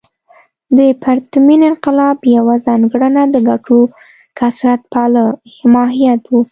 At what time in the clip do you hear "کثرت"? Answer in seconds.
4.39-4.81